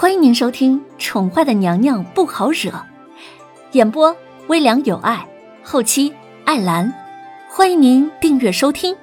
[0.00, 2.70] 欢迎您收听《宠坏的娘娘不好惹》，
[3.72, 5.28] 演播微凉有爱，
[5.64, 6.14] 后期
[6.44, 6.94] 艾兰。
[7.50, 8.96] 欢迎您订阅收听。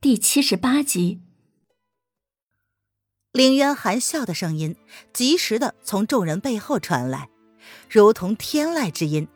[0.00, 1.20] 第七十八集，
[3.30, 4.74] 凌渊含笑的声音
[5.12, 7.28] 及时的从众人背后传来，
[7.90, 9.28] 如同天籁之音。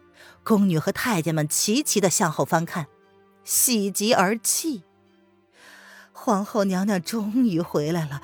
[0.43, 2.87] 宫女和太监们齐齐的向后翻看，
[3.45, 4.82] 喜极而泣。
[6.12, 8.23] 皇后娘娘终于回来了。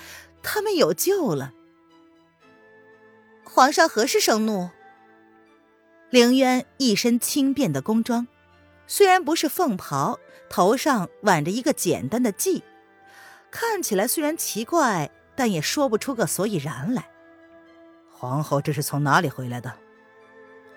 [0.48, 1.52] 他们有救了。
[3.42, 4.70] 皇上何时生怒？
[6.08, 8.28] 凌渊一身轻便的宫装，
[8.86, 12.62] 虽然不是凤袍，头上挽着一个简单的髻，
[13.50, 17.10] 看起来虽然奇怪，但也说不出个所以然来。
[18.12, 19.76] 皇后这是从哪里回来的？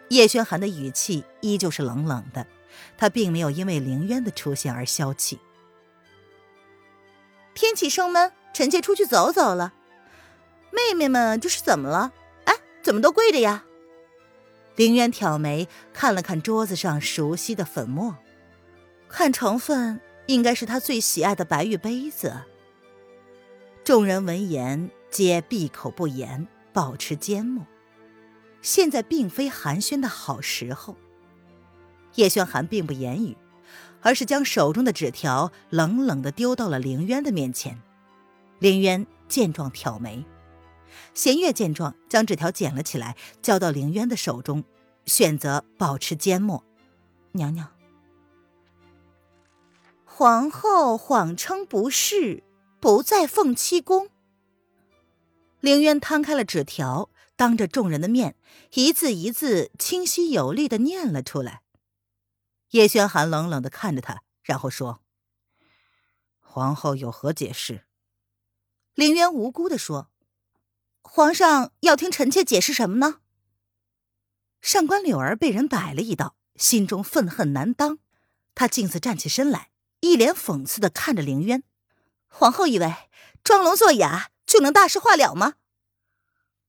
[0.09, 2.47] 叶轩寒的语气依旧是冷冷的，
[2.97, 5.39] 他并没有因为凌渊的出现而消气。
[7.53, 8.31] 天气升温。
[8.53, 9.73] 臣妾出去走走了，
[10.71, 12.11] 妹妹们这是怎么了？
[12.45, 13.63] 哎，怎么都跪着呀？
[14.75, 18.15] 凌渊挑眉看了看桌子上熟悉的粉末，
[19.07, 22.33] 看成分应该是他最喜爱的白玉杯子。
[23.83, 27.65] 众人闻言皆闭口不言，保持缄默。
[28.61, 30.95] 现在并非寒暄的好时候。
[32.15, 33.37] 叶轩寒并不言语，
[34.01, 37.79] 而是将手中的纸条冷冷的丢到了凌渊的面前。
[38.59, 40.25] 凌渊见状挑眉，
[41.13, 44.65] 弦月见状将纸条捡了起来，交到凌渊的手中，
[45.05, 46.63] 选择保持缄默。
[47.31, 47.71] 娘娘，
[50.03, 52.43] 皇后谎称不是，
[52.81, 54.09] 不在凤栖宫。
[55.61, 58.35] 凌渊摊开了纸条，当着众人的面，
[58.73, 61.61] 一字一字清晰有力的念了出来。
[62.71, 65.01] 叶轩寒冷冷的看着他，然后说
[66.41, 67.85] ：“皇后有何解释？”
[68.99, 70.09] 凌渊无辜的说
[71.01, 73.21] ：“皇上要听臣妾解释什么呢？”
[74.59, 77.99] 上官柳儿被人摆了一道，心中愤恨难当。
[78.53, 79.69] 他径自站起身来，
[80.01, 81.63] 一脸讽刺的看着凌渊
[82.27, 82.93] ：“皇后以为
[83.41, 85.53] 装聋作哑就能大事化了吗？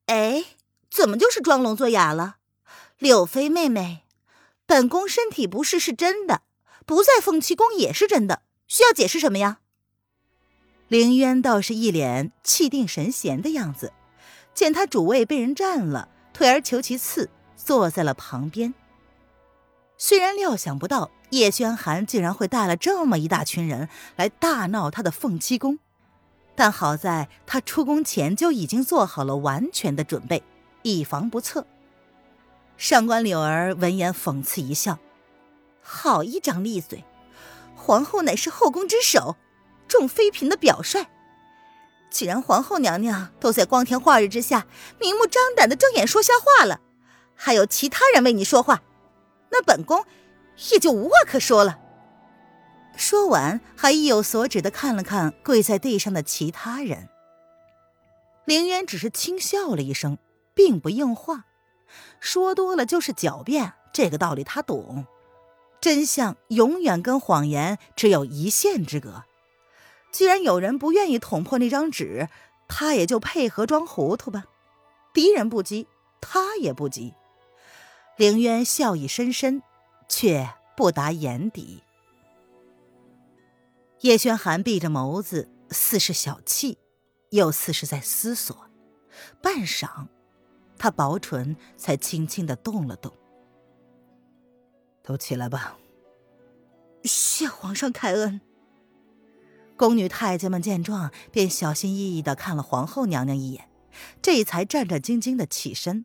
[0.06, 0.44] 哎，
[0.88, 2.36] 怎么就是装聋作哑了？
[2.98, 4.06] 柳妃妹妹，
[4.66, 6.42] 本宫身体不适是真的，
[6.86, 9.59] 不在凤栖宫也是真的，需要解释什么呀？”
[10.90, 13.92] 凌渊倒是一脸气定神闲的样子，
[14.52, 18.74] 见他主位被人占了，退而求其次，坐在了旁边。
[19.96, 25.78] 虽然料想不到叶轩寒竟然会带了这么一大群人来大闹他的凤栖宫，
[26.56, 30.42] 但好在他出宫前就已经做好了完全的准备，
[30.82, 31.64] 以防不测。
[32.76, 34.98] 上官柳儿闻言讽刺一笑
[35.80, 37.04] ：“好一张利嘴，
[37.76, 39.36] 皇后乃是后宫之首。”
[39.90, 41.04] 众妃嫔的表率，
[42.10, 44.68] 既然皇后娘娘都在光天化日之下
[45.00, 46.80] 明目张胆的睁眼说瞎话了，
[47.34, 48.82] 还有其他人为你说话，
[49.50, 50.06] 那本宫
[50.70, 51.80] 也就无话可说了。
[52.96, 57.08] 说完，还意有所指的看了看跪在地上的其他人。
[58.44, 60.18] 凌渊只是轻笑了一声，
[60.54, 61.46] 并不应话。
[62.20, 65.06] 说多了就是狡辩，这个道理他懂。
[65.80, 69.24] 真相永远跟谎言只有一线之隔。
[70.12, 72.28] 既然有人不愿意捅破那张纸，
[72.68, 74.44] 他也就配合装糊涂吧。
[75.12, 75.86] 敌人不急，
[76.20, 77.14] 他也不急。
[78.16, 79.62] 凌渊笑意深深，
[80.08, 81.82] 却不达眼底。
[84.00, 86.78] 叶轩寒闭着眸子，似是小气，
[87.30, 88.56] 又似是在思索。
[89.42, 90.06] 半晌，
[90.78, 93.12] 他薄唇才轻轻的动了动。
[95.02, 95.76] 都起来吧。
[97.04, 98.40] 谢皇上开恩。
[99.80, 103.70] 宫女太监们见状，便小心翼翼的看了皇后娘娘一眼，
[104.20, 106.04] 这才战战兢兢的起身。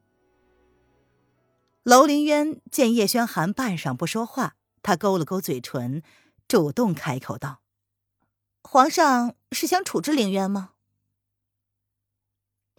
[1.83, 6.01] 楼凌渊见叶轩寒半晌不说话，他勾了勾嘴唇，
[6.47, 7.59] 主动开口道
[8.63, 10.69] ：“皇上是想处置凌渊吗？”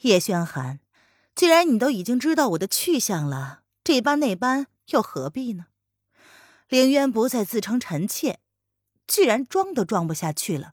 [0.00, 0.80] 叶轩寒，
[1.34, 5.66] 既然你都已经知道我的去向了，这般那般又何必呢？
[6.70, 8.40] 凌渊不再自称臣妾，
[9.06, 10.72] 既然装都装不下去了。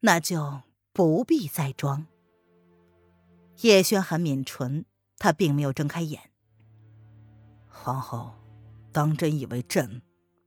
[0.00, 0.62] 那就
[0.92, 2.06] 不必再装。
[3.62, 4.86] 叶轩寒抿唇，
[5.18, 6.30] 他并没有睁开眼。
[7.66, 8.32] 皇后，
[8.92, 10.00] 当真以为朕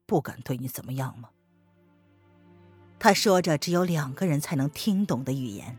[0.06, 1.30] 不敢对你怎么样吗？
[2.98, 5.78] 他说着只有两个人才能听懂的语言。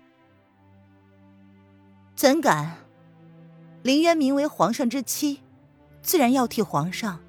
[2.15, 2.77] 怎敢？
[3.83, 5.41] 凌渊名为皇上之妻，
[6.01, 7.21] 自然要替皇上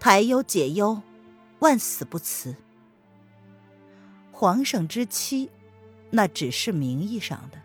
[0.00, 1.00] 排忧解忧，
[1.60, 2.56] 万死不辞。
[4.32, 5.48] 皇上之妻。
[6.12, 7.60] 那只是名义上的。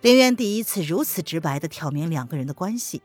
[0.00, 3.02] 林渊第一次如此直白的挑明两个人的关系。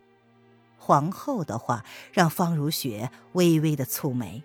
[0.77, 4.43] 皇后的话让方如雪微微的蹙眉。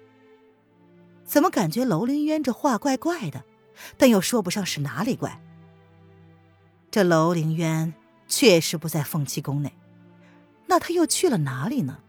[1.25, 3.45] 怎么感觉楼凌渊这话怪怪的，
[3.97, 5.41] 但又说不上是哪里怪。
[6.91, 7.95] 这楼凌渊
[8.29, 9.75] 确实不在凤栖宫内，
[10.67, 12.01] 那他又去了哪里呢？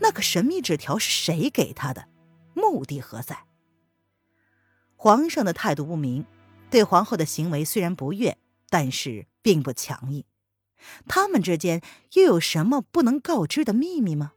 [0.00, 2.06] 那个神秘纸条是谁给他的？
[2.54, 3.46] 目的何在？
[4.96, 6.26] 皇上的态度不明，
[6.72, 8.38] 对皇后的行为虽然不悦，
[8.70, 10.24] 但是并不强硬。
[11.06, 11.82] 他们之间
[12.14, 14.32] 又有什么不能告知的秘密吗？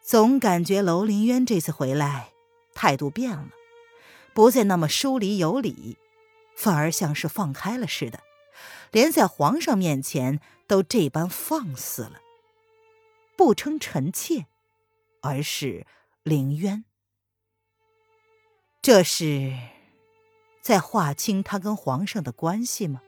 [0.00, 2.32] 总感觉楼林渊这次回来
[2.72, 3.50] 态度变了，
[4.32, 5.98] 不再那么疏离有礼，
[6.56, 8.20] 反而像是放开了似的，
[8.90, 12.22] 连在皇上面前都这般放肆了。
[13.36, 14.46] 不称臣妾，
[15.20, 15.86] 而是
[16.22, 16.86] 凌渊。
[18.80, 19.52] 这是
[20.64, 23.02] 在划清他跟皇上的关系吗？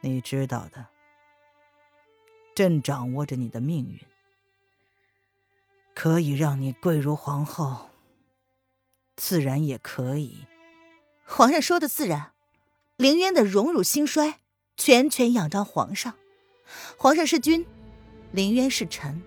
[0.00, 0.88] 你知道的，
[2.56, 4.00] 朕掌握着你的命运，
[5.94, 7.90] 可以让你贵如皇后，
[9.14, 10.44] 自然也可以。
[11.24, 12.32] 皇上说的自然，
[12.96, 14.40] 凌渊的荣辱兴衰，
[14.76, 16.16] 全权仰仗皇上。
[16.98, 17.64] 皇上是君，
[18.32, 19.22] 凌渊是臣。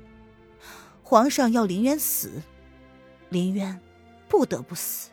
[1.04, 2.44] 皇上要凌渊死，
[3.30, 3.82] 凌渊
[4.28, 5.10] 不得不死。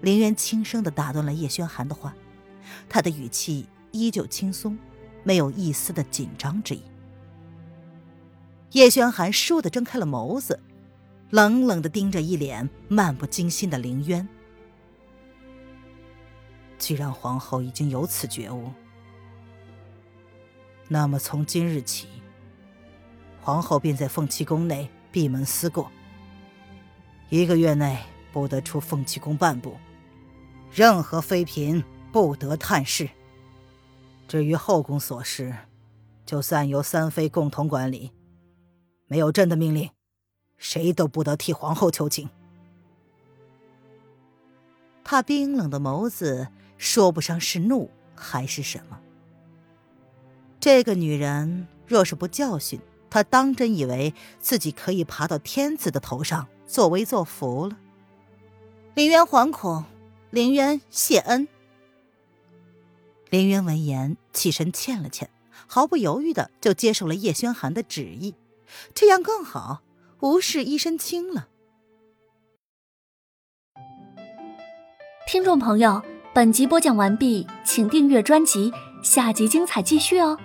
[0.00, 2.14] 凌渊轻声的打断了叶轩寒的话。
[2.88, 4.76] 他的语气依旧轻松，
[5.22, 6.82] 没有一丝的紧张之意。
[8.72, 10.58] 叶轩寒倏地睁开了眸子，
[11.30, 14.26] 冷冷的盯着一脸漫不经心的凌渊。
[16.78, 18.72] 既然皇后已经有此觉悟，
[20.88, 22.08] 那么从今日起，
[23.40, 25.92] 皇后便在凤栖宫内闭门思过，
[27.34, 27.98] 一个月内
[28.32, 29.76] 不得出凤栖宫半步，
[30.72, 31.82] 任何妃嫔。
[32.12, 33.10] 不得探视。
[34.28, 35.52] 至于后宫琐事，
[36.24, 38.12] 就暂由三妃共同管理。
[39.08, 39.90] 没有朕的命令，
[40.56, 42.30] 谁都不得替皇后求情。
[45.02, 46.46] 他冰冷的眸子
[46.78, 49.00] 说不上是怒还是什么。
[50.60, 52.78] 这个女人若是不教训
[53.10, 57.76] 他，当真以为自己可以爬到天子的头上作威作福了。
[58.94, 59.84] 林渊惶恐，
[60.30, 61.48] 林渊谢恩。
[63.30, 65.28] 林渊闻言，起身欠了欠，
[65.66, 68.34] 毫不犹豫的就接受了叶轩寒的旨意，
[68.94, 69.82] 这样更好，
[70.20, 71.48] 无事一身轻了。
[75.26, 76.00] 听众朋友，
[76.32, 78.72] 本集播讲完毕，请订阅专辑，
[79.02, 80.38] 下集精彩继续哦。